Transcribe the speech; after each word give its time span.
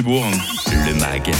Fribourg. 0.00 0.59
Le 0.86 0.94
MAG, 0.98 1.30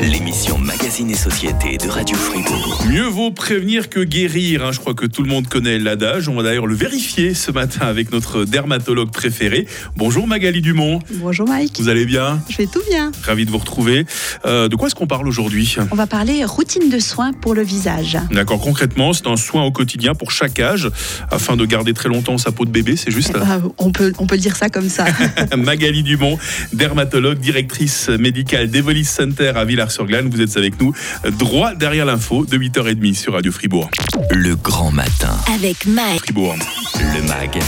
l'émission 0.00 0.58
Magazine 0.58 1.10
et 1.10 1.14
Société 1.14 1.76
de 1.78 1.88
Radio 1.88 2.16
Fribourg. 2.16 2.84
Mieux 2.88 3.06
vaut 3.06 3.30
prévenir 3.30 3.88
que 3.88 4.00
guérir. 4.00 4.64
hein. 4.64 4.72
Je 4.72 4.78
crois 4.80 4.94
que 4.94 5.06
tout 5.06 5.22
le 5.22 5.28
monde 5.28 5.48
connaît 5.48 5.78
l'adage. 5.78 6.28
On 6.28 6.34
va 6.34 6.42
d'ailleurs 6.42 6.66
le 6.66 6.74
vérifier 6.74 7.34
ce 7.34 7.50
matin 7.50 7.86
avec 7.86 8.12
notre 8.12 8.44
dermatologue 8.44 9.10
préféré. 9.10 9.66
Bonjour 9.96 10.26
Magali 10.26 10.60
Dumont. 10.60 11.00
Bonjour 11.14 11.48
Mike, 11.48 11.74
Vous 11.78 11.88
allez 11.88 12.04
bien? 12.06 12.40
Je 12.48 12.56
vais 12.58 12.66
tout 12.66 12.82
bien. 12.88 13.10
Ravi 13.24 13.44
de 13.46 13.50
vous 13.50 13.58
retrouver. 13.58 14.06
Euh, 14.46 14.68
de 14.68 14.76
quoi 14.76 14.86
est-ce 14.88 14.94
qu'on 14.94 15.06
parle 15.06 15.26
aujourd'hui? 15.28 15.76
On 15.90 15.96
va 15.96 16.06
parler 16.06 16.44
routine 16.44 16.88
de 16.90 16.98
soins 16.98 17.32
pour 17.32 17.54
le 17.54 17.62
visage. 17.62 18.18
D'accord, 18.30 18.60
concrètement, 18.60 19.12
c'est 19.12 19.26
un 19.26 19.36
soin 19.36 19.64
au 19.64 19.72
quotidien 19.72 20.14
pour 20.14 20.30
chaque 20.30 20.60
âge 20.60 20.90
afin 21.30 21.56
de 21.56 21.64
garder 21.66 21.94
très 21.94 22.08
longtemps 22.08 22.38
sa 22.38 22.52
peau 22.52 22.64
de 22.64 22.70
bébé, 22.70 22.96
c'est 22.96 23.10
juste? 23.10 23.32
Ah, 23.34 23.58
on, 23.78 23.90
peut, 23.92 24.12
on 24.18 24.26
peut 24.26 24.36
le 24.36 24.40
dire 24.40 24.56
ça 24.56 24.68
comme 24.68 24.88
ça. 24.88 25.06
Magali 25.56 26.02
Dumont, 26.02 26.38
dermatologue, 26.72 27.38
directrice 27.38 28.08
médicale 28.08 28.70
d'Evolis 28.84 29.06
Center 29.06 29.52
à 29.56 29.64
Villars-sur-Glane. 29.64 30.28
Vous 30.28 30.42
êtes 30.42 30.58
avec 30.58 30.78
nous 30.78 30.92
droit 31.38 31.74
derrière 31.74 32.04
l'info 32.04 32.44
de 32.44 32.58
8h30 32.58 33.14
sur 33.14 33.32
Radio 33.32 33.50
Fribourg. 33.50 33.88
Le 34.30 34.56
grand 34.56 34.90
matin. 34.90 35.34
Avec 35.54 35.86
Mike. 35.86 36.18
Fribourg. 36.18 36.56
Le 36.96 37.22
MAG, 37.22 37.58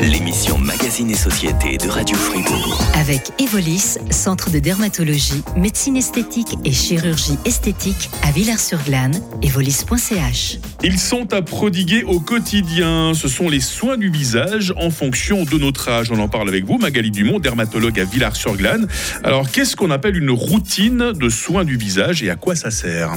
l'émission 0.00 0.56
Magazine 0.56 1.10
et 1.10 1.14
Société 1.14 1.76
de 1.76 1.88
Radio 1.88 2.16
Fribourg. 2.16 2.80
Avec 2.94 3.30
Evolis, 3.38 3.98
centre 4.10 4.50
de 4.50 4.58
dermatologie, 4.58 5.42
médecine 5.56 5.96
esthétique 5.96 6.56
et 6.64 6.72
chirurgie 6.72 7.36
esthétique 7.44 8.10
à 8.22 8.30
Villars-sur-Glane. 8.30 9.20
Evolis.ch. 9.42 10.58
Ils 10.82 10.98
sont 10.98 11.32
à 11.34 11.42
prodiguer 11.42 12.04
au 12.04 12.20
quotidien. 12.20 13.12
Ce 13.14 13.28
sont 13.28 13.48
les 13.48 13.60
soins 13.60 13.98
du 13.98 14.10
visage 14.10 14.72
en 14.78 14.90
fonction 14.90 15.44
de 15.44 15.58
notre 15.58 15.88
âge. 15.88 16.10
On 16.10 16.18
en 16.18 16.28
parle 16.28 16.48
avec 16.48 16.64
vous, 16.64 16.78
Magali 16.78 17.10
Dumont, 17.10 17.38
dermatologue 17.38 18.00
à 18.00 18.04
Villars-sur-Glane. 18.04 18.88
Alors, 19.24 19.50
qu'est-ce 19.50 19.76
qu'on 19.76 19.90
appelle 19.90 20.16
une 20.16 20.30
routine 20.30 20.59
de 20.60 21.28
soins 21.28 21.64
du 21.64 21.76
visage 21.76 22.22
et 22.22 22.30
à 22.30 22.36
quoi 22.36 22.54
ça 22.54 22.70
sert? 22.70 23.12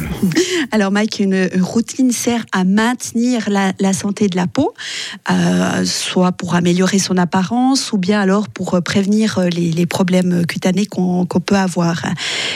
Alors 0.71 0.91
Mike, 0.91 1.19
une, 1.19 1.49
routine 1.61 2.11
sert 2.11 2.45
à 2.51 2.63
maintenir 2.63 3.49
la, 3.49 3.93
santé 3.93 4.27
de 4.27 4.35
la 4.35 4.47
peau, 4.47 4.73
euh, 5.29 5.85
soit 5.85 6.31
pour 6.31 6.55
améliorer 6.55 6.99
son 6.99 7.17
apparence 7.17 7.91
ou 7.93 7.97
bien 7.97 8.19
alors 8.19 8.47
pour 8.49 8.73
euh, 8.73 8.81
prévenir 8.81 9.37
euh, 9.37 9.49
les, 9.49 9.85
problèmes 9.85 10.45
cutanés 10.45 10.85
qu'on 10.85 11.25
peut 11.25 11.55
avoir. 11.55 12.03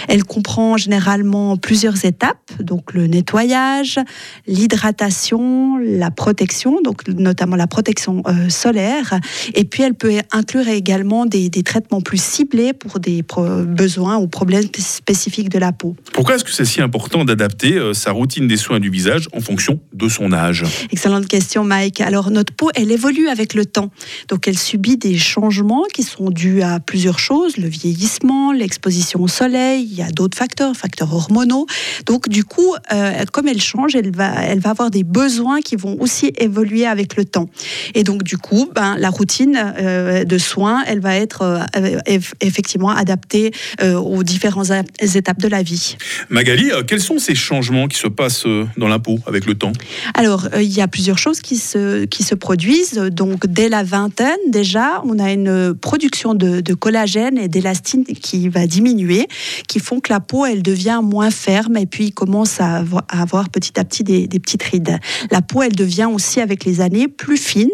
Elle 0.07 0.23
comprend 0.23 0.77
généralement 0.77 1.57
plusieurs 1.57 2.05
étapes, 2.05 2.51
donc 2.59 2.93
le 2.93 3.07
nettoyage, 3.07 3.99
l'hydratation, 4.47 5.77
la 5.77 6.09
protection, 6.09 6.81
donc 6.81 7.07
notamment 7.07 7.55
la 7.55 7.67
protection 7.67 8.23
solaire, 8.49 9.19
et 9.53 9.65
puis 9.65 9.83
elle 9.83 9.93
peut 9.93 10.13
inclure 10.31 10.67
également 10.67 11.25
des, 11.25 11.49
des 11.49 11.63
traitements 11.63 12.01
plus 12.01 12.21
ciblés 12.21 12.73
pour 12.73 12.99
des 12.99 13.23
besoins 13.67 14.17
ou 14.17 14.27
problèmes 14.27 14.66
spécifiques 14.77 15.49
de 15.49 15.59
la 15.59 15.71
peau. 15.71 15.95
Pourquoi 16.13 16.35
est-ce 16.35 16.43
que 16.43 16.51
c'est 16.51 16.65
si 16.65 16.81
important 16.81 17.25
d'adapter 17.25 17.77
euh, 17.77 17.93
sa 17.93 18.11
routine 18.11 18.47
des 18.47 18.57
soins 18.57 18.79
du 18.79 18.89
visage 18.89 19.27
en 19.33 19.39
fonction 19.39 19.79
de 19.93 20.09
son 20.09 20.33
âge? 20.33 20.63
Excellente 20.91 21.27
question, 21.27 21.63
Mike. 21.63 22.01
Alors, 22.01 22.31
notre 22.31 22.53
peau, 22.53 22.69
elle 22.75 22.91
évolue 22.91 23.27
avec 23.27 23.53
le 23.53 23.65
temps. 23.65 23.89
Donc, 24.27 24.47
elle 24.47 24.57
subit 24.57 24.97
des 24.97 25.17
changements 25.17 25.83
qui 25.93 26.03
sont 26.03 26.29
dus 26.29 26.61
à 26.61 26.79
plusieurs 26.79 27.19
choses 27.19 27.57
le 27.57 27.67
vieillissement, 27.67 28.51
l'exposition 28.51 29.21
au 29.21 29.27
soleil, 29.27 29.87
il 29.89 29.97
y 29.97 30.01
a 30.01 30.09
d'autres 30.09 30.37
facteurs, 30.37 30.75
facteurs 30.75 31.13
hormonaux. 31.13 31.65
Donc, 32.05 32.29
du 32.29 32.43
coup, 32.43 32.73
euh, 32.93 33.25
comme 33.31 33.47
elle 33.47 33.61
change, 33.61 33.95
elle 33.95 34.15
va, 34.15 34.43
elle 34.43 34.59
va 34.59 34.71
avoir 34.71 34.91
des 34.91 35.03
besoins 35.03 35.61
qui 35.61 35.75
vont 35.75 35.97
aussi 35.99 36.31
évoluer 36.37 36.85
avec 36.85 37.15
le 37.15 37.25
temps. 37.25 37.49
Et 37.93 38.03
donc, 38.03 38.23
du 38.23 38.37
coup, 38.37 38.69
ben, 38.73 38.95
la 38.97 39.09
routine 39.09 39.57
euh, 39.57 40.23
de 40.23 40.37
soins, 40.37 40.83
elle 40.87 40.99
va 40.99 41.15
être 41.15 41.41
euh, 41.41 41.97
eff- 42.07 42.33
effectivement 42.41 42.89
adaptée 42.89 43.51
aux 43.81 44.23
différentes 44.63 45.15
étapes 45.15 45.39
de 45.39 45.47
la 45.47 45.63
vie. 45.63 45.97
Magali, 46.29 46.71
euh, 46.71 46.83
quels 46.83 47.01
sont 47.01 47.19
ces 47.19 47.35
changements 47.35 47.87
qui 47.87 47.97
se 47.97 48.07
passent 48.07 48.45
euh, 48.45 48.65
dans 48.77 48.87
la 48.87 48.99
peau 48.99 49.19
avec 49.25 49.45
le 49.45 49.55
temps? 49.55 49.71
Alors, 50.13 50.47
euh, 50.53 50.61
il 50.61 50.71
y 50.71 50.81
a 50.81 50.87
plusieurs 50.87 51.17
choses 51.17 51.41
qui 51.41 51.57
se, 51.57 52.05
qui 52.05 52.23
se 52.23 52.35
produisent. 52.35 52.95
Donc, 53.11 53.47
dès 53.47 53.69
la 53.69 53.83
vingtaine, 53.83 54.37
déjà, 54.47 55.01
on 55.05 55.19
a 55.19 55.31
une 55.31 55.73
production 55.75 56.33
de, 56.33 56.61
de 56.61 56.73
collagène 56.73 57.37
et 57.37 57.47
d'élastine 57.47 58.03
qui 58.03 58.49
va 58.49 58.67
diminuer, 58.67 59.27
qui 59.67 59.79
font 59.79 59.99
que 59.99 60.11
la 60.11 60.19
peau, 60.19 60.45
elle 60.45 60.63
devient 60.63 61.01
moins 61.03 61.31
ferme 61.31 61.77
et 61.77 61.85
puis 61.85 62.11
commence 62.11 62.59
à 62.59 62.83
avoir, 63.09 63.49
petit 63.49 63.79
à 63.79 63.83
petit 63.83 64.03
des, 64.03 64.27
des 64.27 64.39
petites 64.39 64.63
rides. 64.63 64.99
La 65.31 65.41
peau, 65.41 65.61
elle 65.61 65.75
devient 65.75 66.09
aussi, 66.11 66.41
avec 66.41 66.65
les 66.65 66.81
années, 66.81 67.07
plus 67.07 67.37
fine, 67.37 67.69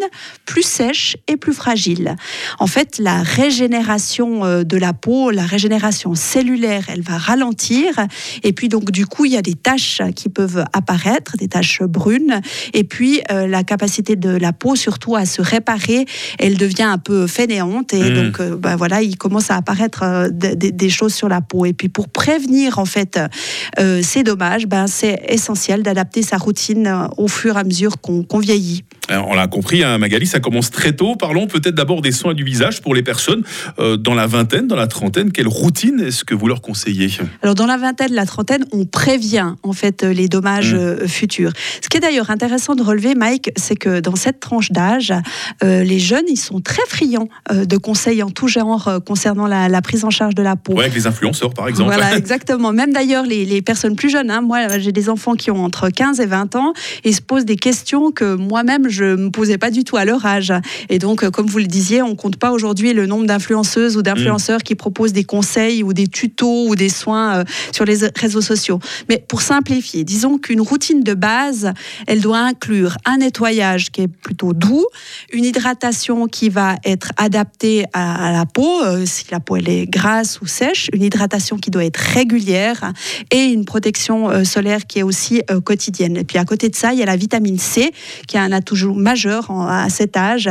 plus 0.45 0.63
sèche 0.63 1.17
et 1.27 1.37
plus 1.37 1.53
fragile. 1.53 2.15
En 2.59 2.67
fait, 2.67 2.97
la 2.99 3.21
régénération 3.23 4.63
de 4.63 4.77
la 4.77 4.93
peau, 4.93 5.31
la 5.31 5.45
régénération 5.45 6.15
cellulaire, 6.15 6.72
elle 6.87 7.01
va 7.01 7.17
ralentir. 7.17 7.87
Et 8.43 8.53
puis, 8.53 8.69
donc, 8.69 8.91
du 8.91 9.05
coup, 9.05 9.25
il 9.25 9.31
y 9.33 9.37
a 9.37 9.41
des 9.41 9.53
taches 9.55 10.01
qui 10.15 10.29
peuvent 10.29 10.63
apparaître, 10.73 11.37
des 11.37 11.47
taches 11.47 11.81
brunes. 11.83 12.41
Et 12.73 12.83
puis, 12.83 13.21
euh, 13.31 13.47
la 13.47 13.63
capacité 13.63 14.15
de 14.15 14.29
la 14.29 14.53
peau, 14.53 14.75
surtout 14.75 15.15
à 15.15 15.25
se 15.25 15.41
réparer, 15.41 16.05
elle 16.39 16.57
devient 16.57 16.83
un 16.83 16.97
peu 16.97 17.27
fainéante. 17.27 17.93
Et 17.93 18.03
Mhm. 18.09 18.13
donc, 18.15 18.39
euh, 18.39 18.55
ben 18.55 18.75
voilà, 18.75 19.01
il 19.01 19.17
commence 19.17 19.51
à 19.51 19.55
apparaître 19.57 20.03
euh, 20.03 20.29
des- 20.31 20.89
choses 20.89 21.13
sur 21.13 21.29
la 21.29 21.41
peau. 21.41 21.65
Et 21.65 21.73
puis, 21.73 21.89
pour 21.89 22.09
prévenir, 22.09 22.77
en 22.77 22.85
fait, 22.85 23.19
ces 24.01 24.23
dommages, 24.23 24.67
ben, 24.67 24.87
c'est 24.87 25.21
essentiel 25.27 25.81
d'adapter 25.83 26.21
sa 26.21 26.37
routine 26.37 27.07
au 27.17 27.27
fur 27.27 27.55
et 27.55 27.59
à 27.59 27.63
mesure 27.63 27.99
qu'on 28.01 28.39
vieillit. 28.39 28.83
Alors, 29.09 29.27
on 29.29 29.33
l'a 29.33 29.47
compris, 29.47 29.83
hein, 29.83 29.97
Magali, 29.97 30.27
ça 30.27 30.39
commence 30.39 30.71
très 30.71 30.93
tôt. 30.93 31.15
Parlons 31.15 31.47
peut-être 31.47 31.75
d'abord 31.75 32.01
des 32.01 32.11
soins 32.11 32.33
du 32.33 32.43
visage 32.43 32.81
pour 32.81 32.93
les 32.95 33.03
personnes 33.03 33.43
dans 33.77 34.13
la 34.13 34.27
vingtaine, 34.27 34.67
dans 34.67 34.75
la 34.75 34.87
trentaine. 34.87 35.31
Quelle 35.31 35.47
routine 35.47 35.99
est-ce 35.99 36.23
que 36.23 36.35
vous 36.35 36.47
leur 36.47 36.61
conseillez 36.63 37.09
Alors 37.41 37.55
dans 37.55 37.67
la 37.67 37.77
vingtaine, 37.77 38.13
la 38.13 38.25
trentaine, 38.25 38.65
on 38.71 38.85
prévient 38.85 39.53
en 39.63 39.73
fait 39.73 40.03
euh, 40.03 40.13
les 40.13 40.27
dommages 40.27 40.73
Mm. 40.73 40.77
euh, 40.77 41.07
futurs. 41.07 41.51
Ce 41.81 41.89
qui 41.89 41.97
est 41.97 41.99
d'ailleurs 41.99 42.29
intéressant 42.29 42.75
de 42.75 42.83
relever, 42.83 43.15
Mike, 43.15 43.51
c'est 43.57 43.75
que 43.75 43.99
dans 43.99 44.15
cette 44.15 44.39
tranche 44.39 44.71
d'âge, 44.71 45.13
euh, 45.63 45.83
les 45.83 45.99
jeunes, 45.99 46.25
ils 46.29 46.37
sont 46.37 46.61
très 46.61 46.81
friands 46.87 47.27
euh, 47.51 47.65
de 47.65 47.77
conseils 47.77 48.23
en 48.23 48.29
tout 48.29 48.47
genre 48.47 48.87
euh, 48.87 48.99
concernant 48.99 49.47
la, 49.47 49.67
la 49.69 49.81
prise 49.81 50.05
en 50.05 50.09
charge 50.09 50.35
de 50.35 50.43
la 50.43 50.55
peau. 50.55 50.73
Ouais, 50.73 50.83
avec 50.85 50.95
les 50.95 51.07
influenceurs, 51.07 51.53
par 51.53 51.67
exemple. 51.67 51.93
Voilà, 51.93 52.15
exactement. 52.17 52.71
Même 52.71 52.93
d'ailleurs, 52.93 53.25
les, 53.25 53.45
les 53.45 53.61
personnes 53.61 53.95
plus 53.95 54.09
jeunes, 54.09 54.31
hein, 54.31 54.41
moi 54.41 54.77
j'ai 54.79 54.91
des 54.91 55.09
enfants 55.09 55.33
qui 55.33 55.51
ont 55.51 55.63
entre 55.63 55.89
15 55.89 56.19
et 56.19 56.25
20 56.25 56.55
ans, 56.55 56.73
et 57.03 57.11
se 57.11 57.21
posent 57.21 57.45
des 57.45 57.57
questions 57.57 58.11
que 58.11 58.35
moi-même 58.35 58.89
je 58.89 59.03
ne 59.03 59.15
me 59.15 59.29
posais 59.29 59.57
pas 59.57 59.71
du 59.71 59.83
tout 59.83 59.97
à 59.97 60.05
leur 60.05 60.25
âge. 60.25 60.53
Et 60.89 60.99
donc, 60.99 61.27
comme 61.29 61.47
vous 61.47 61.59
le 61.59 61.65
disiez, 61.67 62.01
on 62.01 62.15
compte 62.15 62.37
pas 62.37 62.51
aujourd'hui 62.51 62.93
le 62.93 63.05
nombre 63.05 63.25
d'influenceuses 63.25 63.97
ou 63.97 64.01
d'influenceurs 64.01 64.61
qui 64.63 64.75
proposent 64.75 65.13
des 65.13 65.23
conseils 65.23 65.83
ou 65.83 65.93
des 65.93 66.07
tutos 66.07 66.52
ou 66.53 66.75
des 66.75 66.89
soins 66.89 67.39
euh, 67.39 67.43
sur 67.71 67.85
les 67.85 67.97
réseaux 68.15 68.41
sociaux. 68.41 68.79
Mais 69.09 69.23
pour 69.27 69.41
simplifier, 69.41 70.03
disons 70.03 70.37
qu'une 70.37 70.61
routine 70.61 71.03
de 71.03 71.13
base, 71.13 71.73
elle 72.07 72.21
doit 72.21 72.39
inclure 72.39 72.97
un 73.05 73.17
nettoyage 73.17 73.91
qui 73.91 74.01
est 74.01 74.07
plutôt 74.07 74.53
doux, 74.53 74.85
une 75.31 75.45
hydratation 75.45 76.27
qui 76.27 76.49
va 76.49 76.75
être 76.85 77.11
adaptée 77.17 77.85
à, 77.93 78.31
la 78.31 78.45
peau, 78.45 78.83
euh, 78.83 79.05
si 79.05 79.25
la 79.31 79.39
peau 79.39 79.57
est 79.57 79.89
grasse 79.89 80.41
ou 80.41 80.47
sèche, 80.47 80.89
une 80.93 81.03
hydratation 81.03 81.57
qui 81.57 81.71
doit 81.71 81.85
être 81.85 81.97
régulière 81.97 82.93
et 83.31 83.43
une 83.43 83.65
protection 83.65 84.29
euh, 84.29 84.43
solaire 84.43 84.85
qui 84.87 84.99
est 84.99 85.03
aussi 85.03 85.41
quotidienne. 85.65 86.17
Et 86.17 86.23
puis 86.23 86.37
à 86.37 86.45
côté 86.45 86.69
de 86.69 86.75
ça, 86.75 86.93
il 86.93 86.99
y 86.99 87.03
a 87.03 87.05
la 87.05 87.15
vitamine 87.15 87.57
C 87.57 87.91
qui 88.27 88.37
a 88.37 88.41
un 88.43 88.51
atout 88.51 88.93
majeur 88.93 89.51
à 89.51 89.89
cet 89.89 90.17
âge, 90.17 90.49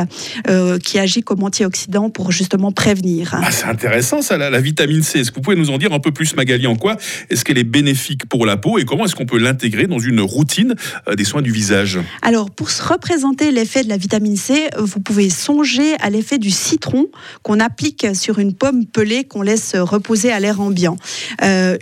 qui 0.84 0.98
agit 0.98 1.22
comme 1.22 1.42
antioxydant 1.42 2.10
pour 2.10 2.32
justement 2.32 2.72
prévenir. 2.72 3.34
Ah, 3.34 3.50
c'est 3.50 3.66
intéressant 3.66 4.22
ça, 4.22 4.36
la 4.36 4.60
vitamine 4.60 5.02
C. 5.02 5.20
Est-ce 5.20 5.30
que 5.30 5.36
vous 5.36 5.42
pouvez 5.42 5.56
nous 5.56 5.70
en 5.70 5.78
dire 5.78 5.91
un 5.92 6.00
peu 6.00 6.12
plus, 6.12 6.34
Magali, 6.36 6.66
en 6.66 6.76
quoi 6.76 6.96
est-ce 7.30 7.44
qu'elle 7.44 7.58
est 7.58 7.64
bénéfique 7.64 8.26
pour 8.26 8.46
la 8.46 8.56
peau 8.56 8.78
et 8.78 8.84
comment 8.84 9.04
est-ce 9.04 9.14
qu'on 9.14 9.26
peut 9.26 9.38
l'intégrer 9.38 9.86
dans 9.86 9.98
une 9.98 10.20
routine 10.20 10.74
euh, 11.08 11.14
des 11.14 11.24
soins 11.24 11.42
du 11.42 11.52
visage? 11.52 11.98
Alors, 12.22 12.50
pour 12.50 12.70
se 12.70 12.82
représenter 12.82 13.50
l'effet 13.50 13.84
de 13.84 13.88
la 13.88 13.96
vitamine 13.96 14.36
C, 14.36 14.68
vous 14.78 15.00
pouvez 15.00 15.30
songer 15.30 15.94
à 16.00 16.10
l'effet 16.10 16.38
du 16.38 16.50
citron 16.50 17.06
qu'on 17.42 17.60
applique 17.60 18.06
sur 18.14 18.38
une 18.38 18.54
pomme 18.54 18.86
pelée 18.86 19.24
qu'on 19.24 19.42
laisse 19.42 19.74
reposer 19.76 20.32
à 20.32 20.40
l'air 20.40 20.60
ambiant. 20.60 20.96
Euh, 21.42 21.76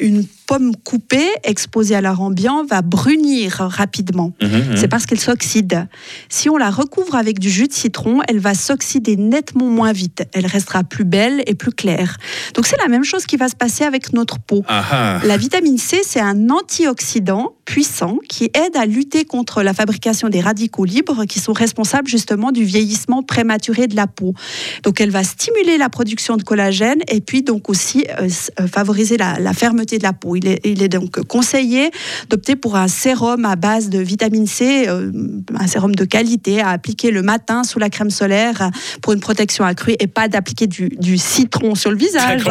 pomme 0.51 0.75
coupée, 0.75 1.29
exposée 1.45 1.95
à 1.95 2.01
l'air 2.01 2.21
ambiant, 2.21 2.65
va 2.65 2.83
brunir 2.83 3.53
rapidement. 3.71 4.33
Mhm, 4.43 4.49
mhm. 4.51 4.77
C'est 4.77 4.89
parce 4.89 5.07
qu'elle 5.07 5.21
s'oxyde. 5.21 5.87
Si 6.29 6.51
on 6.51 6.57
la 6.57 6.71
recouvre 6.71 7.15
avec 7.15 7.39
du 7.39 7.49
jus 7.49 7.69
de 7.69 7.73
citron, 7.73 8.19
elle 8.27 8.41
va 8.41 8.55
s'oxyder 8.55 9.17
nettement 9.17 9.67
moins 9.67 9.93
vite. 9.93 10.25
Elle 10.33 10.47
restera 10.47 10.83
plus 10.83 11.05
belle 11.05 11.45
et 11.47 11.55
plus 11.55 11.71
claire. 11.71 12.17
Donc 12.55 12.67
c'est 12.67 12.79
la 12.83 12.89
même 12.89 13.05
chose 13.05 13.27
qui 13.27 13.37
va 13.37 13.49
se 13.49 13.55
passer 13.55 13.85
avec 13.85 14.13
notre 14.13 14.41
peau. 14.41 14.65
Ah 14.67 14.85
ah. 14.91 15.21
La 15.25 15.37
vitamine 15.37 15.79
C, 15.79 16.01
c'est 16.05 16.19
un 16.19 16.51
antioxydant 16.51 17.53
puissant 17.71 18.19
qui 18.29 18.47
aide 18.47 18.77
à 18.77 18.85
lutter 18.85 19.25
contre 19.25 19.63
la 19.63 19.73
fabrication 19.73 20.29
des 20.29 20.41
radicaux 20.41 20.85
libres 20.85 21.25
qui 21.25 21.39
sont 21.39 21.53
responsables 21.53 22.09
justement 22.09 22.51
du 22.51 22.65
vieillissement 22.65 23.23
prématuré 23.23 23.87
de 23.87 23.95
la 23.95 24.09
peau. 24.09 24.35
Donc 24.83 25.01
elle 25.01 25.11
va 25.11 25.23
stimuler 25.23 25.79
la 25.79 25.89
production 25.89 26.37
de 26.37 26.43
collagène 26.43 26.99
et 27.07 27.21
puis 27.21 27.43
donc 27.43 27.71
aussi 27.71 28.07
euh, 28.19 28.29
euh, 28.59 28.67
favoriser 28.67 29.17
la, 29.17 29.53
fermeté 29.53 29.99
de 29.99 30.03
la 30.03 30.13
peau. 30.13 30.35
Il 30.35 30.49
est, 30.49 30.61
il 30.67 30.83
est 30.83 30.89
donc 30.89 31.21
conseillé 31.29 31.93
d'opter 32.29 32.57
pour 32.57 32.75
un 32.75 32.89
sérum 32.89 33.45
à 33.45 33.55
base 33.55 33.89
de 33.89 34.01
vitamine 34.01 34.49
C, 34.49 34.89
euh, 34.89 35.13
un 35.55 35.69
sérum 35.69 35.95
de 35.95 36.05
qualité 36.05 36.61
à 36.61 36.71
appliquer 36.71 37.13
le 37.13 37.23
matin 37.23 37.63
sous 37.63 37.79
la 37.79 37.89
crème 37.89 38.11
solaire 38.11 38.73
pour 39.01 39.13
une 39.13 39.21
protection 39.21 39.65
accrue 39.65 39.95
et 40.01 40.09
pas 40.09 40.27
d'appliquer 40.27 40.67
du, 40.67 41.19
citron 41.19 41.77
sur 41.77 41.93
le 41.93 41.97
visage. 41.97 42.43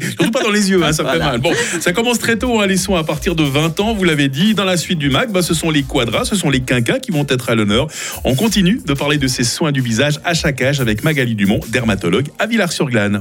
Surtout 0.00 0.30
pas 0.30 0.42
dans 0.42 0.50
les 0.50 0.70
yeux, 0.70 0.82
hein, 0.82 0.94
ça 0.94 1.04
fait 1.04 1.18
mal. 1.18 1.40
Bon, 1.40 1.52
ça 1.78 1.92
commence 1.92 2.18
très 2.18 2.38
tôt, 2.38 2.58
hein, 2.58 2.66
les 2.66 2.78
soins 2.78 3.00
à 3.00 3.04
partir 3.04 3.34
de 3.34 3.44
20 3.44 3.80
ans, 3.80 3.92
vous 3.92 4.04
l'avez 4.04 4.30
dit. 4.30 4.45
Dans 4.54 4.64
la 4.64 4.76
suite 4.76 4.98
du 4.98 5.10
MAC, 5.10 5.32
bah, 5.32 5.42
ce 5.42 5.54
sont 5.54 5.70
les 5.70 5.82
quadras, 5.82 6.24
ce 6.24 6.36
sont 6.36 6.50
les 6.50 6.60
quinquas 6.60 6.98
qui 6.98 7.10
vont 7.10 7.26
être 7.28 7.50
à 7.50 7.54
l'honneur. 7.54 7.88
On 8.24 8.34
continue 8.34 8.80
de 8.84 8.94
parler 8.94 9.18
de 9.18 9.26
ces 9.26 9.44
soins 9.44 9.72
du 9.72 9.80
visage 9.80 10.20
à 10.24 10.34
chaque 10.34 10.62
âge 10.62 10.80
avec 10.80 11.04
Magali 11.04 11.34
Dumont, 11.34 11.60
dermatologue 11.68 12.28
à 12.38 12.46
Villars-sur-Glane. 12.46 13.20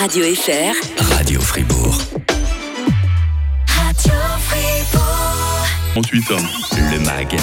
Radio 0.00 0.24
FR, 0.34 1.04
Radio 1.16 1.40
Fribourg. 1.40 2.19
Fribourg. 5.90 6.02
38 6.02 6.32
ans. 6.32 6.36
Le 6.92 7.00
MAG, 7.04 7.36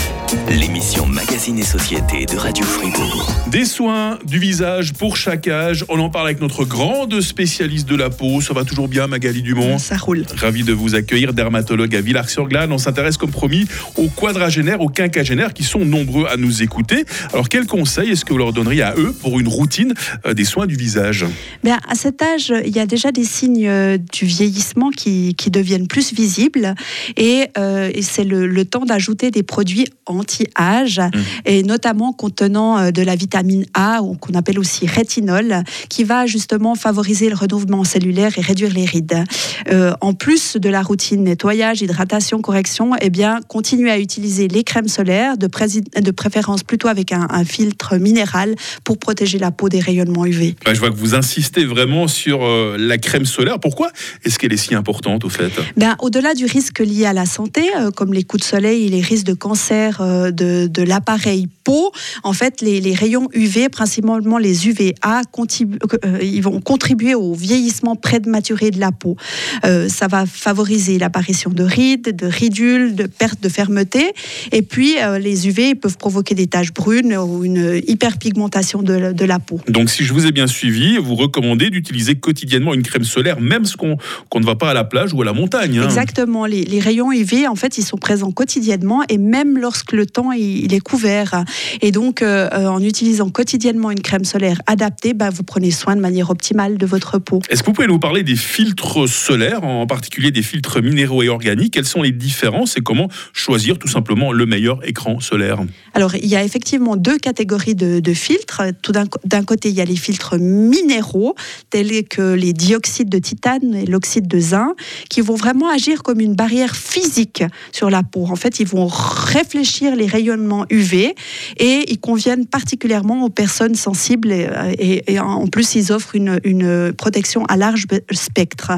l'émission 0.50 1.06
Magazine 1.06 1.60
et 1.60 1.64
Société 1.64 2.26
de 2.26 2.38
Radio 2.38 2.64
Fribourg. 2.66 3.30
Des 3.52 3.66
soins 3.66 4.18
du 4.26 4.40
visage 4.40 4.94
pour 4.94 5.18
chaque 5.18 5.48
âge. 5.48 5.84
On 5.90 6.00
en 6.00 6.10
parle 6.10 6.28
avec 6.28 6.40
notre 6.40 6.64
grande 6.64 7.20
spécialiste 7.22 7.88
de 7.88 7.96
la 7.96 8.10
peau. 8.10 8.42
Ça 8.42 8.54
va 8.54 8.64
toujours 8.64 8.88
bien, 8.88 9.08
Magali 9.08 9.42
Dumont? 9.42 9.78
Ça 9.78 9.98
roule. 9.98 10.26
Ravi 10.36 10.64
de 10.64 10.74
vous 10.74 10.96
accueillir, 10.96 11.34
dermatologue 11.34 11.96
à 11.96 12.02
Villars-sur-Glane. 12.02 12.72
On 12.72 12.78
s'intéresse, 12.78 13.18
comme 13.18 13.32
promis, 13.32 13.66
aux 13.96 14.08
quadragénaires, 14.08 14.82
aux 14.82 14.90
quinquagénaires 14.90 15.54
qui 15.54 15.64
sont 15.64 15.84
nombreux 15.86 16.28
à 16.28 16.38
nous 16.38 16.64
écouter. 16.64 17.06
Alors, 17.34 17.50
quels 17.50 17.68
conseils 17.68 18.12
est-ce 18.12 18.24
que 18.24 18.32
vous 18.32 18.40
leur 18.40 18.54
donneriez 18.54 18.84
à 18.84 18.96
eux 18.98 19.14
pour 19.14 19.40
une 19.40 19.48
routine 19.48 19.94
euh, 20.26 20.34
des 20.34 20.46
soins 20.46 20.68
du 20.68 20.76
visage? 20.76 21.26
Bien, 21.64 21.80
À 21.88 21.96
cet 21.96 22.22
âge, 22.22 22.54
il 22.66 22.76
y 22.76 22.80
a 22.80 22.86
déjà 22.86 23.12
des 23.12 23.26
signes 23.26 23.68
euh, 23.68 23.98
du 23.98 24.26
vieillissement 24.26 24.90
qui, 24.92 25.36
deviennent 25.48 25.88
plus 25.88 26.14
visibles. 26.14 26.76
Et, 27.16 27.48
euh, 27.58 27.90
et 27.94 28.02
c'est 28.02 28.26
le, 28.26 28.37
le 28.46 28.66
temps 28.66 28.86
d'ajouter 28.86 29.32
des 29.32 29.44
produits 29.44 29.88
anti-âge, 30.06 31.00
mmh. 31.00 31.20
et 31.46 31.64
notamment 31.64 32.14
contenant 32.14 32.78
euh, 32.78 32.92
de 32.92 33.02
la 33.02 33.16
vitamine 33.16 33.66
A, 33.74 34.00
qu'on 34.20 34.34
appelle 34.34 34.60
aussi 34.60 34.86
rétinol, 34.86 35.64
qui 35.90 36.04
va 36.04 36.26
justement 36.26 36.76
favoriser 36.76 37.30
le 37.30 37.36
renouvellement 37.36 37.84
cellulaire 37.84 38.38
et 38.38 38.42
réduire 38.42 38.74
les 38.74 38.86
rides. 38.86 39.24
Euh, 39.70 39.94
en 40.02 40.14
plus 40.14 40.58
de 40.58 40.70
la 40.70 40.82
routine 40.82 41.24
nettoyage, 41.24 41.82
hydratation, 41.82 42.42
correction, 42.42 42.92
eh 43.02 43.10
bien, 43.10 43.40
continuez 43.48 43.92
à 43.92 44.00
utiliser 44.00 44.48
les 44.48 44.64
crèmes 44.64 44.88
solaires, 44.88 45.38
de, 45.38 45.48
de 45.48 46.12
préférence 46.12 46.64
plutôt 46.64 46.88
avec 46.88 47.12
un, 47.12 47.28
filtre 47.46 47.98
minéral 47.98 48.56
pour 48.84 48.98
protéger 48.98 49.38
la 49.38 49.52
peau 49.52 49.70
des 49.70 49.80
rayonnements 49.80 50.26
UV. 50.26 50.56
je 50.66 50.80
vois 50.80 50.90
que 50.90 50.96
vous 50.96 51.16
insistez 51.16 51.66
vraiment 51.66 52.08
sur 52.08 52.44
euh, 52.44 52.76
la 52.78 52.98
crème 52.98 53.26
solaire. 53.26 53.60
Pourquoi 53.60 53.92
est-ce 54.24 54.40
qu'elle 54.40 54.54
est 54.54 54.58
si 54.58 54.76
importante 54.76 55.24
au 55.24 55.30
fait? 55.30 55.52
Ben, 55.76 55.96
Au-delà 56.00 56.34
du 56.34 56.46
risque 56.46 56.80
lié 56.80 57.06
à 57.06 57.14
la 57.14 57.26
santé, 57.26 57.62
comme 57.96 58.14
les 58.14 58.24
coups 58.28 58.44
de 58.44 58.48
soleil 58.48 58.86
et 58.86 58.90
les 58.90 59.02
risques 59.02 59.26
de 59.26 59.34
cancer 59.34 60.02
euh, 60.02 60.32
de, 60.32 60.84
l'appareil 60.84 61.48
peau, 61.64 61.92
en 62.24 62.34
fait, 62.34 62.62
les, 62.62 62.94
rayons 62.94 63.28
UV, 63.34 63.70
principalement 63.70 64.38
les 64.38 64.68
UVA, 64.68 65.22
euh, 65.22 66.20
ils 66.22 66.42
vont 66.42 66.62
contribuer 66.62 67.16
au 67.16 67.34
vieillissement 67.34 67.96
prématuré 67.96 68.72
de 68.72 68.80
la 68.80 68.92
peau. 68.92 69.18
Euh, 69.66 69.90
ça 69.90 70.08
va 70.08 70.26
favoriser 70.26 70.98
l'apparition 70.98 71.50
de 71.50 71.64
rides, 71.64 72.16
de 72.16 72.28
ridules, 72.28 72.96
de 72.96 73.08
perte 73.08 73.42
de 73.42 73.50
fermeté. 73.50 74.14
Et 74.52 74.62
puis, 74.62 74.96
les 75.20 75.48
UV 75.48 75.76
peuvent 75.76 75.98
provoquer 75.98 76.36
des 76.36 76.48
taches 76.48 76.74
brunes 76.74 77.16
ou 77.16 77.44
une 77.44 77.82
hyperpigmentation 77.88 78.82
de, 78.82 79.12
de, 79.14 79.26
la 79.26 79.40
peau. 79.40 79.60
Donc, 79.68 79.90
si 79.90 80.04
je 80.04 80.14
vous 80.14 80.26
ai 80.26 80.32
bien 80.32 80.48
suivi, 80.48 80.98
vous 80.98 81.16
recommandez 81.16 81.70
d'utiliser 81.70 82.16
quotidiennement 82.16 82.74
une 82.74 82.84
crème 82.84 83.04
solaire, 83.04 83.40
même 83.40 83.66
ce 83.66 83.76
qu'on 83.76 83.98
ne 84.40 84.46
va 84.46 84.56
pas 84.56 84.72
à 84.72 84.74
la 84.74 84.84
plage 84.84 85.14
ou 85.14 85.22
à 85.22 85.26
la 85.26 85.34
montagne. 85.34 85.80
Hein. 85.80 85.86
Exactement. 85.86 86.46
Les, 86.46 86.64
les, 86.64 86.80
rayons 86.80 87.12
UV, 87.12 87.48
en 87.48 87.56
fait, 87.56 87.78
ils 87.78 87.84
sont 87.84 87.98
présents 87.98 88.17
quotidiennement 88.32 89.04
et 89.10 89.18
même 89.18 89.58
lorsque 89.58 89.92
le 89.92 90.06
temps 90.06 90.32
il 90.32 90.74
est 90.74 90.80
couvert. 90.80 91.44
Et 91.82 91.92
donc, 91.92 92.22
euh, 92.22 92.50
euh, 92.54 92.68
en 92.68 92.82
utilisant 92.82 93.30
quotidiennement 93.30 93.92
une 93.92 94.02
crème 94.02 94.26
solaire 94.26 94.62
adaptée, 94.68 95.14
bah, 95.14 95.30
vous 95.30 95.44
prenez 95.44 95.72
soin 95.72 95.96
de 95.96 96.02
manière 96.02 96.30
optimale 96.30 96.78
de 96.78 96.86
votre 96.86 97.20
peau. 97.20 97.42
Est-ce 97.50 97.62
que 97.62 97.68
vous 97.68 97.74
pouvez 97.74 97.88
nous 97.88 98.00
parler 98.00 98.24
des 98.24 98.36
filtres 98.36 99.08
solaires, 99.08 99.64
en 99.64 99.88
particulier 99.88 100.32
des 100.32 100.42
filtres 100.42 100.82
minéraux 100.82 101.24
et 101.24 101.30
organiques? 101.30 101.74
Quelles 101.74 101.86
sont 101.86 102.02
les 102.02 102.12
différences 102.12 102.78
et 102.78 102.82
comment 102.82 103.10
choisir 103.34 103.78
tout 103.78 103.88
simplement 103.88 104.32
le 104.32 104.46
meilleur 104.46 104.86
écran 104.88 105.20
solaire? 105.20 105.60
Alors, 105.94 106.16
il 106.16 106.26
y 106.26 106.36
a 106.36 106.44
effectivement 106.44 106.96
deux 106.96 107.18
catégories 107.18 107.76
de, 107.76 108.14
filtres. 108.14 108.62
Tout 108.82 108.92
d'un 108.92 109.44
côté, 109.44 109.70
il 109.70 109.76
y 109.76 109.82
a 109.82 109.86
les 109.86 109.96
filtres 109.96 110.36
minéraux, 110.40 111.36
tels 111.70 112.08
que 112.08 112.34
les 112.34 112.54
dioxydes 112.54 113.10
de 113.10 113.20
titane 113.20 113.76
et 113.76 113.86
l'oxyde 113.86 114.28
de 114.28 114.40
zinc, 114.40 114.74
qui 115.10 115.22
vont 115.22 115.36
vraiment 115.36 115.70
agir 115.70 116.04
comme 116.04 116.20
une 116.20 116.36
barrière 116.36 116.76
physique 116.76 117.44
sur 117.72 117.90
la 117.90 118.04
peau. 118.08 118.26
En 118.26 118.36
fait, 118.36 118.60
ils 118.60 118.68
vont 118.68 118.88
réfléchir 118.88 119.96
les 119.96 120.08
rayonnements 120.08 120.66
UV 120.70 121.16
et 121.58 121.92
ils 121.92 122.00
conviennent 122.00 122.46
particulièrement 122.46 123.24
aux 123.24 123.30
personnes 123.30 123.76
sensibles 123.76 124.32
et, 124.32 125.20
en 125.20 125.48
plus 125.48 125.76
ils 125.76 125.92
offrent 125.92 126.16
une, 126.16 126.40
une 126.44 126.94
protection 126.94 127.46
à 127.46 127.58
large 127.58 127.86
spectre. 128.12 128.72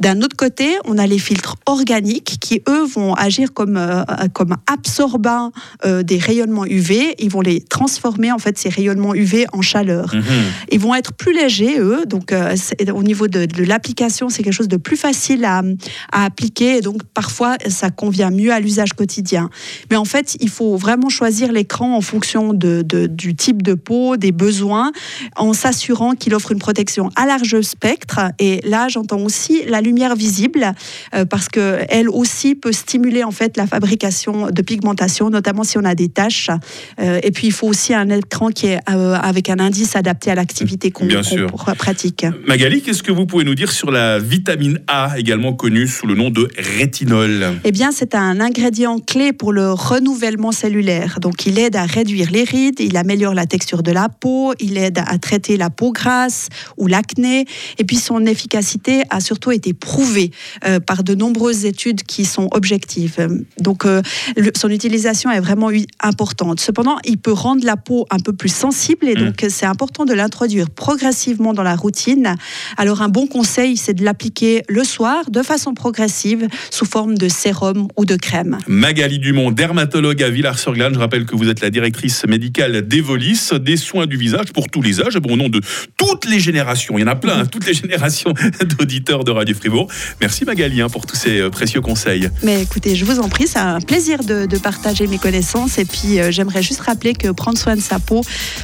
D'un 0.00 0.22
autre 0.22 0.36
côté, 0.36 0.76
on 0.84 0.98
a 0.98 1.06
les 1.06 1.18
filtres 1.18 1.56
organiques 1.66 2.38
qui 2.40 2.62
eux 2.68 2.84
vont 2.84 3.14
agir 3.14 3.52
comme, 3.52 3.76
euh, 3.76 4.04
comme 4.32 4.56
absorbant 4.66 5.52
euh, 5.84 6.02
des 6.02 6.18
rayonnements 6.18 6.66
UV. 6.66 7.14
Ils 7.18 7.30
vont 7.30 7.40
les 7.40 7.60
transformer 7.60 8.32
en 8.32 8.38
fait 8.38 8.58
ces 8.58 8.68
rayonnements 8.68 9.14
UV 9.14 9.46
en 9.52 9.62
chaleur. 9.62 10.14
Mhm. 10.14 10.22
Ils 10.72 10.80
vont 10.80 10.94
être 10.94 11.12
plus 11.12 11.34
légers 11.34 11.78
eux, 11.78 12.04
donc 12.06 12.32
euh, 12.32 12.56
au 12.94 13.02
niveau 13.02 13.28
de, 13.28 13.46
de 13.46 13.64
l'application 13.64 14.28
c'est 14.28 14.42
quelque 14.42 14.52
chose 14.52 14.68
de 14.68 14.76
plus 14.76 14.96
facile 14.96 15.44
à, 15.44 15.62
à 16.12 16.24
appliquer 16.24 16.78
et 16.78 16.80
donc 16.80 17.02
parfois 17.14 17.56
ça 17.68 17.90
convient 17.90 18.30
mieux 18.30 18.52
à 18.52 18.60
l'usage 18.68 18.92
quotidien. 18.92 19.48
Mais 19.90 19.96
en 19.96 20.04
fait, 20.04 20.36
il 20.40 20.50
faut 20.50 20.76
vraiment 20.76 21.08
choisir 21.08 21.50
l'écran 21.52 21.96
en 21.96 22.02
fonction 22.02 22.52
de, 22.52 22.82
du 23.06 23.34
type 23.34 23.62
de 23.62 23.72
peau, 23.72 24.18
des 24.18 24.32
besoins, 24.32 24.92
en 25.36 25.54
s'assurant 25.54 26.14
qu'il 26.14 26.34
offre 26.34 26.52
une 26.52 26.58
protection 26.58 27.10
à 27.16 27.24
large 27.26 27.62
spectre. 27.62 28.20
Et 28.38 28.60
là, 28.68 28.88
j'entends 28.88 29.20
aussi 29.20 29.62
la 29.66 29.80
lumière 29.80 30.14
visible, 30.14 30.72
euh, 31.14 31.24
parce 31.24 31.48
que 31.48 31.78
elle 31.88 32.10
aussi 32.10 32.54
peut 32.54 32.72
stimuler 32.72 33.24
en 33.24 33.30
fait 33.30 33.56
la 33.56 33.66
fabrication 33.66 34.50
de 34.50 34.62
pigmentation, 34.62 35.30
notamment 35.30 35.64
si 35.64 35.78
on 35.78 35.84
a 35.84 35.94
des 35.94 36.08
taches. 36.08 36.50
Euh, 37.00 37.20
et 37.22 37.30
puis, 37.30 37.46
il 37.46 37.52
faut 37.52 37.68
aussi 37.68 37.94
un 37.94 38.10
écran 38.10 38.48
qui 38.48 38.66
est 38.66 38.80
euh, 38.90 39.14
avec 39.14 39.48
un 39.48 39.58
indice 39.58 39.96
adapté 39.96 40.30
à 40.30 40.34
l'activité 40.34 40.90
qu'on 40.90 41.08
pratique. 41.78 42.26
Magali, 42.46 42.82
qu'est-ce 42.82 43.02
que 43.02 43.12
vous 43.12 43.24
pouvez 43.24 43.44
nous 43.44 43.54
dire 43.54 43.72
sur 43.72 43.90
la 43.90 44.18
vitamine 44.18 44.80
A, 44.88 45.14
également 45.16 45.54
connue 45.54 45.86
sous 45.86 46.06
le 46.06 46.14
nom 46.14 46.28
de 46.28 46.48
rétinol? 46.78 47.60
Eh 47.64 47.72
bien, 47.72 47.92
c'est 47.92 48.14
un 48.14 48.40
ingrédient 48.40 48.57
clé 49.06 49.32
pour 49.32 49.52
le 49.52 49.72
renouvellement 49.72 50.52
cellulaire. 50.52 51.18
Donc, 51.20 51.46
il 51.46 51.58
aide 51.58 51.76
à 51.76 51.84
réduire 51.84 52.30
les 52.30 52.44
rides, 52.44 52.80
il 52.80 52.96
améliore 52.96 53.34
la 53.34 53.46
texture 53.46 53.82
de 53.82 53.92
la 53.92 54.08
peau, 54.08 54.52
il 54.60 54.76
aide 54.78 54.98
à 55.06 55.18
traiter 55.18 55.56
la 55.56 55.70
peau 55.70 55.92
grasse 55.92 56.48
ou 56.76 56.86
l'acné. 56.86 57.46
Et 57.78 57.84
puis, 57.84 57.96
son 57.96 58.24
efficacité 58.26 59.02
a 59.10 59.20
surtout 59.20 59.50
été 59.50 59.72
prouvée 59.72 60.30
euh, 60.64 60.80
par 60.80 61.04
de 61.04 61.14
nombreuses 61.14 61.64
études 61.64 62.02
qui 62.02 62.24
sont 62.24 62.48
objectives. 62.52 63.28
Donc, 63.58 63.84
euh, 63.84 64.02
son 64.56 64.70
utilisation 64.70 65.30
est 65.30 65.40
vraiment 65.40 65.70
importante. 66.00 66.60
Cependant, 66.60 66.96
il 67.04 67.18
peut 67.18 67.32
rendre 67.32 67.64
la 67.64 67.76
peau 67.76 68.06
un 68.10 68.18
peu 68.18 68.32
plus 68.32 68.52
sensible 68.52 69.08
et 69.08 69.14
mmh. 69.14 69.24
donc 69.24 69.46
c'est 69.48 69.66
important 69.66 70.04
de 70.04 70.14
l'introduire 70.14 70.70
progressivement 70.70 71.54
dans 71.54 71.62
la 71.62 71.76
routine. 71.76 72.36
Alors, 72.76 73.02
un 73.02 73.08
bon 73.08 73.26
conseil, 73.26 73.76
c'est 73.76 73.94
de 73.94 74.04
l'appliquer 74.04 74.62
le 74.68 74.84
soir 74.84 75.30
de 75.30 75.42
façon 75.42 75.74
progressive 75.74 76.48
sous 76.70 76.84
forme 76.84 77.16
de 77.16 77.28
sérum 77.28 77.88
ou 77.96 78.04
de 78.04 78.16
crème. 78.16 78.47
Magali 78.66 79.18
Dumont, 79.18 79.50
dermatologue 79.50 80.22
à 80.22 80.30
Villars-sur-Glane. 80.30 80.94
Je 80.94 80.98
rappelle 80.98 81.26
que 81.26 81.36
vous 81.36 81.48
êtes 81.48 81.60
la 81.60 81.70
directrice 81.70 82.26
médicale 82.26 82.82
d'Evolis, 82.86 83.50
des 83.60 83.76
soins 83.76 84.06
du 84.06 84.16
visage 84.16 84.52
pour 84.52 84.68
tous 84.68 84.82
les 84.82 85.00
âges, 85.00 85.16
au 85.16 85.36
nom 85.36 85.48
de 85.48 85.60
toutes 85.96 86.26
les 86.26 86.40
générations. 86.40 86.98
Il 86.98 87.02
y 87.02 87.04
en 87.04 87.08
a 87.08 87.16
plein, 87.16 87.40
hein, 87.40 87.46
toutes 87.46 87.66
les 87.66 87.74
générations 87.74 88.32
d'auditeurs 88.78 89.24
de 89.24 89.30
Radio 89.30 89.54
Fribourg. 89.54 89.88
Merci 90.20 90.44
Magali 90.44 90.80
hein, 90.80 90.88
pour 90.88 91.06
tous 91.06 91.16
ces 91.16 91.40
euh, 91.40 91.50
précieux 91.50 91.80
conseils. 91.80 92.28
Mais 92.42 92.62
écoutez, 92.62 92.96
je 92.96 93.04
vous 93.04 93.18
en 93.18 93.28
prie, 93.28 93.46
c'est 93.46 93.58
un 93.58 93.80
plaisir 93.80 94.20
de, 94.24 94.46
partager 94.58 95.06
mes 95.06 95.18
connaissances. 95.18 95.78
Et 95.78 95.84
puis, 95.84 96.18
euh, 96.18 96.30
j'aimerais 96.30 96.62
juste 96.62 96.80
rappeler 96.80 97.14
que 97.14 97.28
prendre 97.28 97.58
soin 97.58 97.76
de 97.76 97.80
sa 97.80 97.98
peau 97.98 98.22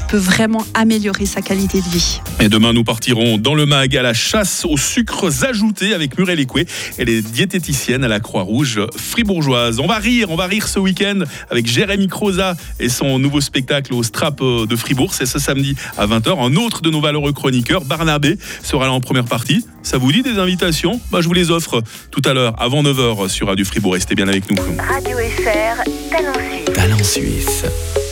peut 0.08 0.16
vraiment 0.16 0.64
améliorer 0.74 1.26
sa 1.26 1.40
qualité 1.40 1.80
de 1.80 1.88
vie. 1.88 2.20
Et 2.40 2.48
demain, 2.48 2.72
nous 2.72 2.84
partirons 2.84 3.38
dans 3.38 3.54
le 3.54 3.66
mag 3.66 3.96
à 3.96 4.02
la 4.02 4.14
chasse 4.14 4.64
aux 4.68 4.76
sucres 4.76 5.44
ajoutés 5.44 5.94
avec 5.94 6.18
Muriel 6.18 6.40
Écoué. 6.40 6.66
Elle 6.98 7.08
est 7.08 7.22
diététicienne 7.22 8.02
à 8.04 8.08
la 8.08 8.20
Croix-Rouge 8.20 8.80
fribourgeoise. 8.96 9.73
On 9.80 9.86
va 9.86 9.98
rire, 9.98 10.30
on 10.30 10.36
va 10.36 10.46
rire 10.46 10.68
ce 10.68 10.78
week-end 10.78 11.20
avec 11.50 11.66
Jérémy 11.66 12.08
Croza 12.08 12.56
et 12.80 12.88
son 12.88 13.18
nouveau 13.18 13.40
spectacle 13.40 13.94
au 13.94 14.02
Strap 14.02 14.40
euh, 14.40 14.66
de 14.66 14.76
Fribourg. 14.76 15.14
C'est 15.14 15.26
ce 15.26 15.38
samedi 15.38 15.74
à 15.96 16.06
20h. 16.06 16.38
Un 16.38 16.56
autre 16.56 16.82
de 16.82 16.90
nos 16.90 17.00
valeureux 17.00 17.32
chroniqueurs, 17.32 17.84
Barnabé, 17.84 18.38
sera 18.62 18.86
là 18.86 18.92
en 18.92 19.00
première 19.00 19.24
partie. 19.24 19.64
Ça 19.82 19.98
vous 19.98 20.12
dit 20.12 20.22
des 20.22 20.38
invitations? 20.38 21.00
Bah, 21.10 21.20
Je 21.20 21.28
vous 21.28 21.34
les 21.34 21.50
offre 21.50 21.82
tout 22.10 22.22
à 22.24 22.32
l'heure, 22.32 22.54
avant 22.60 22.82
9h 22.82 23.28
sur 23.28 23.48
Radio 23.48 23.64
Fribourg. 23.64 23.94
Restez 23.94 24.14
bien 24.14 24.28
avec 24.28 24.50
nous. 24.50 24.56
Radio 24.62 25.18
FR, 25.18 25.84
Talent 26.10 26.32
Suisse. 26.34 26.74
Talent 26.74 27.04
Suisse. 27.04 28.03